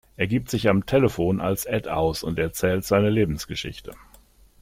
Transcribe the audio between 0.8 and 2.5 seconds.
Telefon als „Ed“ aus und